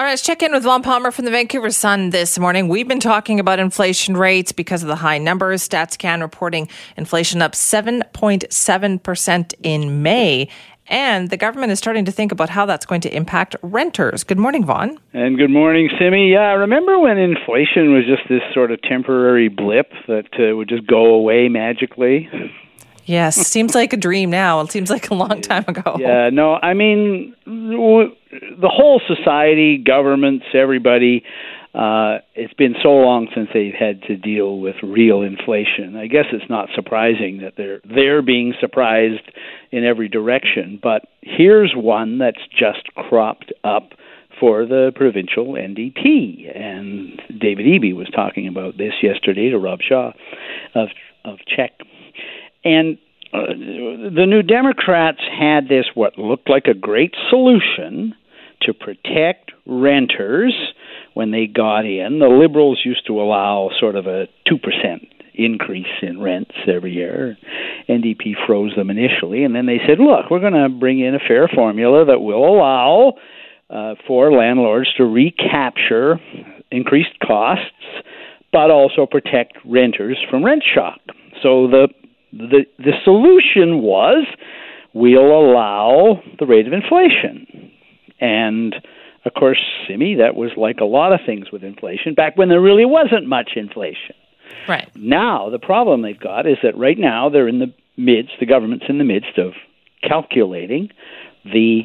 [0.00, 2.68] All right, let's check in with Vaughn Palmer from the Vancouver Sun this morning.
[2.68, 5.68] We've been talking about inflation rates because of the high numbers.
[5.68, 10.48] StatsCan reporting inflation up 7.7% in May.
[10.86, 14.24] And the government is starting to think about how that's going to impact renters.
[14.24, 14.98] Good morning, Vaughn.
[15.12, 16.32] And good morning, Simi.
[16.32, 20.86] Yeah, remember when inflation was just this sort of temporary blip that uh, would just
[20.86, 22.26] go away magically?
[23.10, 24.60] Yes, seems like a dream now.
[24.60, 25.96] It seems like a long time ago.
[25.98, 31.24] Yeah, no, I mean, the whole society, governments, everybody,
[31.74, 35.96] uh, it's been so long since they've had to deal with real inflation.
[35.96, 39.28] I guess it's not surprising that they're they're being surprised
[39.72, 40.78] in every direction.
[40.80, 43.90] But here's one that's just cropped up
[44.38, 50.12] for the provincial NDP, and David Eby was talking about this yesterday to Rob Shaw
[50.76, 50.88] of
[51.24, 51.72] of CHEK,
[52.64, 52.98] and
[53.32, 58.14] uh, the New Democrats had this what looked like a great solution
[58.62, 60.54] to protect renters
[61.14, 62.18] when they got in.
[62.18, 64.56] The Liberals used to allow sort of a 2%
[65.34, 67.38] increase in rents every year.
[67.88, 71.20] NDP froze them initially, and then they said, look, we're going to bring in a
[71.20, 73.14] fair formula that will allow
[73.70, 76.18] uh, for landlords to recapture
[76.70, 77.64] increased costs,
[78.52, 81.00] but also protect renters from rent shock.
[81.42, 81.88] So the
[82.32, 84.26] the the solution was
[84.92, 87.70] we'll allow the rate of inflation.
[88.20, 88.74] And
[89.24, 92.60] of course, Simi, that was like a lot of things with inflation back when there
[92.60, 94.14] really wasn't much inflation.
[94.68, 94.90] Right.
[94.94, 98.86] Now, the problem they've got is that right now they're in the midst, the government's
[98.88, 99.52] in the midst of
[100.02, 100.90] calculating
[101.44, 101.82] the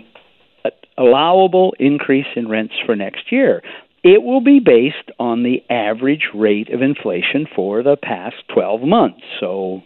[0.63, 3.61] uh, allowable increase in rents for next year.
[4.03, 9.21] It will be based on the average rate of inflation for the past 12 months.
[9.39, 9.81] So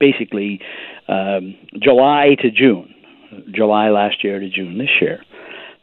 [0.00, 0.60] basically
[1.08, 2.92] um, July to June,
[3.52, 5.22] July last year to June this year.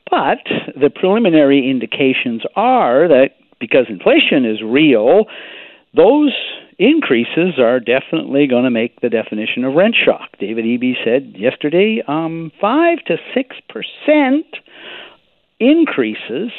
[0.09, 0.39] But
[0.75, 5.25] the preliminary indications are that because inflation is real,
[5.95, 6.33] those
[6.79, 10.29] increases are definitely going to make the definition of rent shock.
[10.39, 14.45] David Eby said yesterday, um, five to six percent
[15.59, 16.51] increases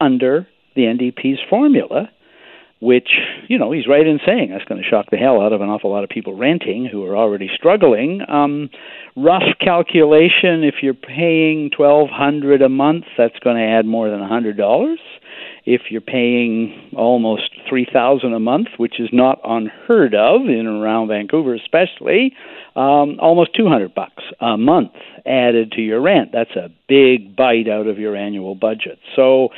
[0.00, 2.08] under the NDP's formula
[2.80, 3.08] which,
[3.48, 5.68] you know, he's right in saying that's going to shock the hell out of an
[5.68, 8.22] awful lot of people renting who are already struggling.
[8.28, 8.70] Um,
[9.16, 14.20] rough calculation, if you're paying twelve hundred a month, that's going to add more than
[14.20, 15.00] a hundred dollars.
[15.64, 20.82] If you're paying almost three thousand a month, which is not unheard of in and
[20.82, 22.32] around Vancouver, especially,
[22.76, 24.92] um, almost two hundred bucks a month
[25.26, 26.30] added to your rent.
[26.32, 28.98] That's a big bite out of your annual budget.
[29.14, 29.50] So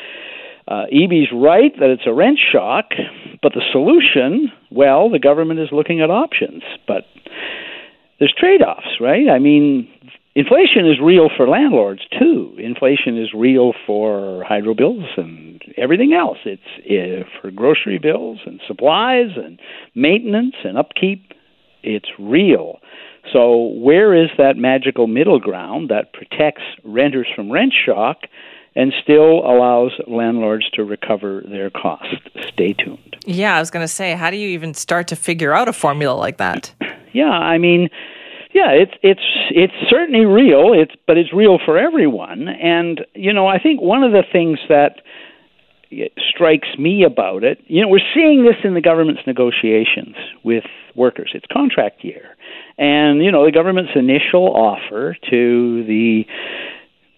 [0.70, 2.90] uh, Eby's right that it's a rent shock,
[3.42, 6.62] but the solution, well, the government is looking at options.
[6.86, 7.04] But
[8.20, 9.28] there's trade offs, right?
[9.28, 9.88] I mean,
[10.36, 12.54] inflation is real for landlords too.
[12.56, 16.38] Inflation is real for hydro bills and everything else.
[16.44, 19.58] It's uh, for grocery bills and supplies and
[19.96, 21.32] maintenance and upkeep.
[21.82, 22.78] It's real.
[23.32, 28.18] So, where is that magical middle ground that protects renters from rent shock
[28.76, 32.16] and still allows landlords to recover their cost.
[32.48, 33.16] Stay tuned.
[33.26, 35.72] Yeah, I was going to say, how do you even start to figure out a
[35.72, 36.74] formula like that?
[37.12, 37.88] Yeah, I mean,
[38.54, 39.20] yeah, it's it's
[39.50, 40.72] it's certainly real.
[40.72, 42.46] It's but it's real for everyone.
[42.46, 45.00] And you know, I think one of the things that
[46.28, 50.14] strikes me about it, you know, we're seeing this in the government's negotiations
[50.44, 50.64] with
[50.94, 51.32] workers.
[51.34, 52.36] It's contract year.
[52.78, 56.24] And, you know, the government's initial offer to the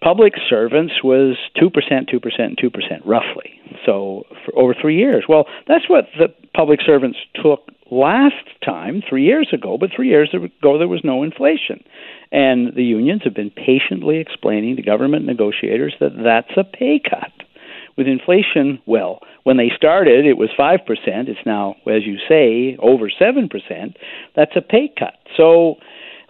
[0.02, 3.60] public servants was 2%, 2%, 2%, roughly.
[3.86, 5.24] So for over three years.
[5.28, 10.34] Well, that's what the public servants took last time, three years ago, but three years
[10.34, 11.84] ago there was no inflation.
[12.32, 17.32] And the unions have been patiently explaining to government negotiators that that's a pay cut.
[17.96, 20.78] With inflation, well, when they started, it was 5%.
[21.28, 23.50] It's now, as you say, over 7%.
[24.34, 25.18] That's a pay cut.
[25.36, 25.76] So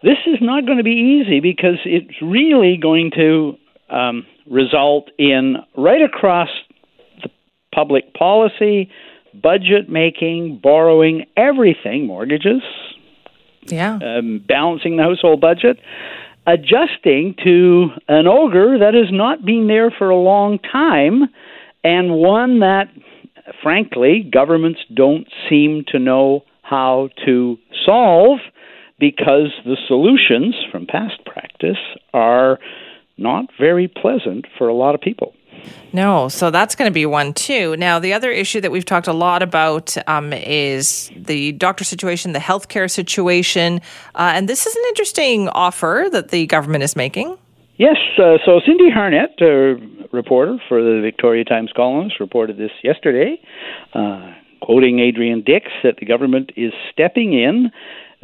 [0.02, 3.56] this is not going to be easy because it's really going to
[3.92, 6.48] um, result in right across
[7.22, 7.28] the
[7.74, 8.90] public policy,
[9.34, 12.62] budget making, borrowing, everything, mortgages,
[13.66, 15.78] yeah, um, balancing the household budget,
[16.46, 21.28] adjusting to an ogre that has not been there for a long time,
[21.84, 22.88] and one that,
[23.62, 28.38] frankly, governments don't seem to know how to solve
[28.98, 31.76] because the solutions from past practice
[32.14, 32.58] are
[33.16, 35.34] not very pleasant for a lot of people.
[35.92, 37.76] No, so that's going to be one too.
[37.76, 42.32] Now, the other issue that we've talked a lot about um, is the doctor situation,
[42.32, 43.80] the healthcare situation,
[44.14, 47.36] uh, and this is an interesting offer that the government is making.
[47.76, 49.78] Yes, uh, so Cindy Harnett, uh,
[50.12, 53.40] reporter for the Victoria Times Colonist, reported this yesterday,
[53.94, 57.70] uh, quoting Adrian Dix that the government is stepping in.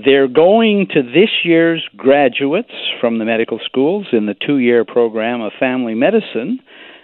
[0.05, 5.41] They're going to this year's graduates from the medical schools in the two year program
[5.41, 6.61] of family medicine,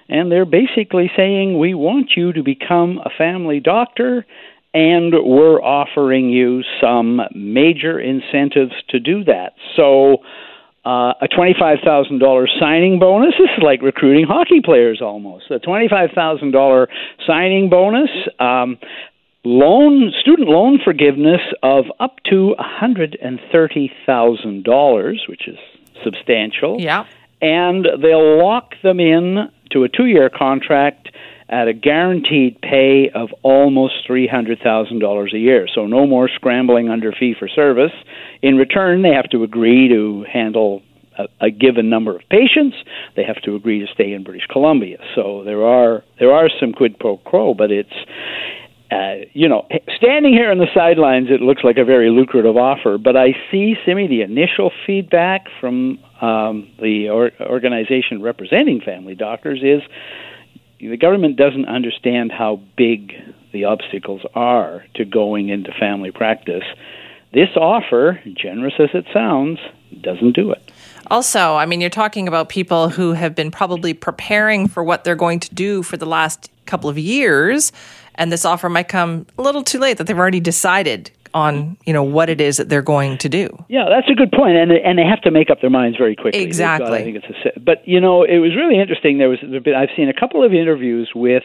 [0.08, 4.24] and they're basically saying, We want you to become a family doctor
[4.74, 9.52] and we're offering you some major incentives to do that.
[9.76, 10.18] So,
[10.84, 13.34] uh, a $25,000 signing bonus.
[13.38, 15.50] This is like recruiting hockey players almost.
[15.50, 16.86] A $25,000
[17.26, 18.10] signing bonus.
[18.38, 18.76] Um,
[19.44, 25.58] loan student loan forgiveness of up to $130,000, which is
[26.02, 26.80] substantial.
[26.80, 27.04] Yeah.
[27.40, 31.08] And they'll lock them in to a 2-year contract
[31.48, 35.68] at a guaranteed pay of almost $300,000 a year.
[35.72, 37.92] So no more scrambling under fee for service.
[38.40, 40.82] In return, they have to agree to handle
[41.18, 42.76] a, a, given number of patients.
[43.14, 44.96] They have to agree to stay in British Columbia.
[45.14, 47.92] So there are there are some quid pro quo, but it's
[48.94, 52.96] uh, you know, standing here on the sidelines, it looks like a very lucrative offer.
[52.96, 59.60] But I see, Simi, the initial feedback from um, the or- organization representing family doctors
[59.62, 59.82] is
[60.78, 63.14] the government doesn't understand how big
[63.52, 66.64] the obstacles are to going into family practice.
[67.32, 69.58] This offer, generous as it sounds,
[70.00, 70.62] doesn't do it.
[71.10, 75.14] Also, I mean, you're talking about people who have been probably preparing for what they're
[75.14, 77.72] going to do for the last couple of years,
[78.14, 81.92] and this offer might come a little too late that they've already decided on you
[81.92, 83.64] know what it is that they're going to do.
[83.68, 86.14] Yeah, that's a good point, and and they have to make up their minds very
[86.14, 86.40] quickly.
[86.40, 86.86] Exactly.
[86.86, 87.26] Got, I think it's
[87.56, 89.18] a, but you know it was really interesting.
[89.18, 91.42] There was I've seen a couple of interviews with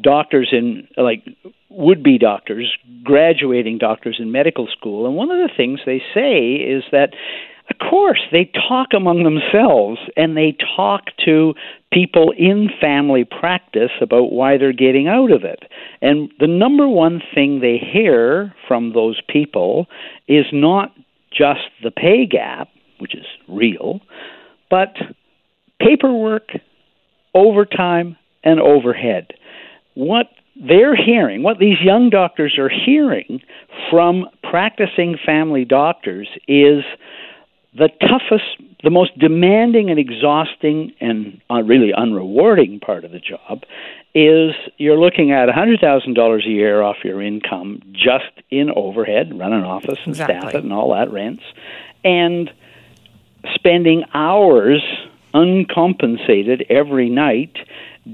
[0.00, 1.22] doctors in like
[1.68, 2.74] would be doctors,
[3.04, 7.10] graduating doctors in medical school, and one of the things they say is that
[7.68, 11.54] of course, they talk among themselves and they talk to
[11.92, 15.64] people in family practice about why they're getting out of it.
[16.00, 19.86] And the number one thing they hear from those people
[20.28, 20.94] is not
[21.36, 22.68] just the pay gap,
[22.98, 24.00] which is real,
[24.70, 24.94] but
[25.80, 26.50] paperwork,
[27.34, 29.32] overtime, and overhead.
[29.94, 30.26] What
[30.56, 33.40] they're hearing, what these young doctors are hearing
[33.90, 36.82] from practicing family doctors is
[37.76, 38.44] the toughest,
[38.82, 43.64] the most demanding and exhausting and uh, really unrewarding part of the job
[44.14, 49.62] is you're looking at $100,000 a year off your income just in overhead, run an
[49.62, 50.38] office and exactly.
[50.38, 51.42] staff it and all that rents,
[52.02, 52.50] and
[53.54, 54.82] spending hours
[55.34, 57.56] uncompensated every night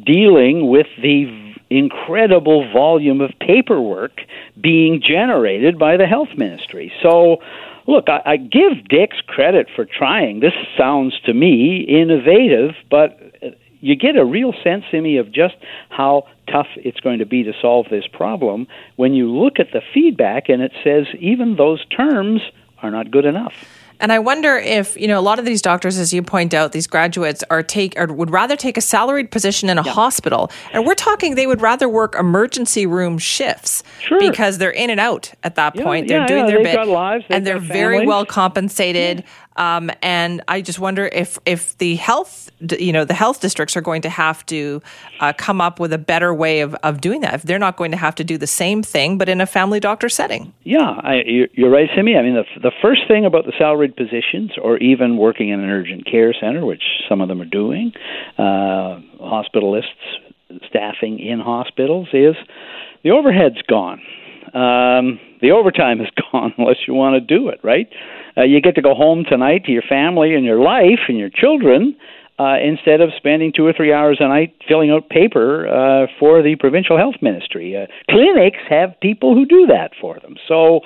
[0.05, 4.20] dealing with the incredible volume of paperwork
[4.61, 6.93] being generated by the health ministry.
[7.03, 7.38] So,
[7.87, 10.40] look, I, I give Dix credit for trying.
[10.40, 13.49] This sounds to me innovative, but uh,
[13.81, 15.56] you get a real sense, Simi, of just
[15.90, 19.82] how tough it's going to be to solve this problem when you look at the
[19.93, 22.40] feedback and it says even those terms
[22.82, 23.55] are not good enough.
[24.02, 26.72] And I wonder if, you know, a lot of these doctors, as you point out,
[26.72, 29.93] these graduates are take or would rather take a salaried position in a yeah.
[29.93, 30.50] hospital.
[30.72, 34.19] And we're talking they would rather work emergency room shifts sure.
[34.19, 36.10] because they're in and out at that yeah, point.
[36.10, 36.87] Yeah, they're doing their bit.
[36.88, 39.22] Lives, and they're very well compensated.
[39.56, 43.81] Um, and I just wonder if if the health you know the health districts are
[43.81, 44.82] going to have to
[45.20, 47.90] uh, come up with a better way of, of doing that if they're not going
[47.90, 50.52] to have to do the same thing but in a family doctor setting.
[50.64, 52.16] Yeah, I, you're right, Simi.
[52.16, 55.68] I mean, the the first thing about the salaried positions, or even working in an
[55.68, 57.92] urgent care center, which some of them are doing,
[58.38, 59.85] uh, hospitalists
[60.68, 62.37] staffing in hospitals, is
[63.04, 64.00] the overhead's gone.
[64.54, 67.88] Um, the overtime is gone unless you want to do it, right?
[68.37, 71.28] Uh, you get to go home tonight to your family and your life and your
[71.28, 71.94] children
[72.38, 76.42] uh, instead of spending two or three hours a night filling out paper uh, for
[76.42, 77.76] the provincial health ministry.
[77.76, 80.37] Uh, clinics have people who do that for them.
[80.49, 80.80] So,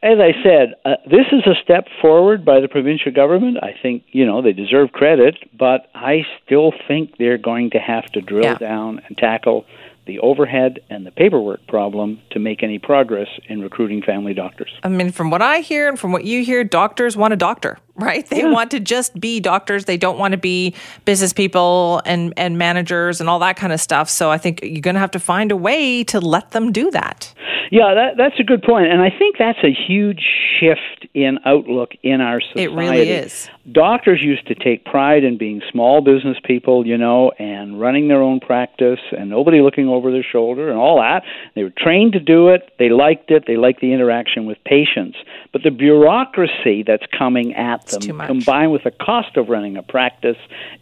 [0.00, 3.56] as I said, uh, this is a step forward by the provincial government.
[3.62, 8.04] I think you know they deserve credit, but I still think they're going to have
[8.12, 8.58] to drill yeah.
[8.58, 9.64] down and tackle
[10.08, 14.70] the overhead and the paperwork problem to make any progress in recruiting family doctors.
[14.82, 17.78] I mean, from what I hear and from what you hear, doctors want a doctor,
[17.94, 18.26] right?
[18.26, 18.50] They yeah.
[18.50, 19.84] want to just be doctors.
[19.84, 20.74] They don't want to be
[21.04, 24.08] business people and, and managers and all that kind of stuff.
[24.08, 26.90] So I think you're going to have to find a way to let them do
[26.90, 27.32] that.
[27.70, 30.24] Yeah, that, that's a good point, and I think that's a huge
[30.58, 32.62] shift in outlook in our society.
[32.64, 33.50] It really is.
[33.70, 38.22] Doctors used to take pride in being small business people, you know, and running their
[38.22, 41.22] own practice, and nobody looking over their shoulder, and all that.
[41.54, 42.72] They were trained to do it.
[42.78, 43.44] They liked it.
[43.46, 45.18] They liked the interaction with patients.
[45.52, 50.36] But the bureaucracy that's coming at them, combined with the cost of running a practice,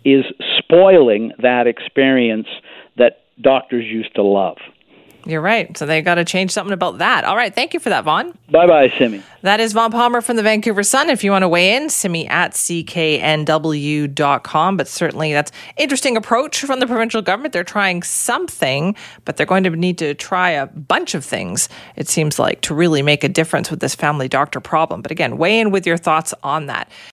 [0.05, 0.25] is
[0.59, 2.49] spoiling that experience
[2.97, 4.57] that doctors used to love.
[5.26, 5.76] You're right.
[5.76, 7.25] So they got to change something about that.
[7.25, 7.52] All right.
[7.52, 8.33] Thank you for that, Vaughn.
[8.49, 9.23] Bye bye, Simi.
[9.42, 11.11] That is Vaughn Palmer from the Vancouver Sun.
[11.11, 12.87] If you want to weigh in, Simi at cknw.com.
[14.76, 17.52] But certainly that's interesting approach from the provincial government.
[17.52, 22.09] They're trying something, but they're going to need to try a bunch of things, it
[22.09, 25.02] seems like, to really make a difference with this family doctor problem.
[25.02, 26.88] But again, weigh in with your thoughts on that.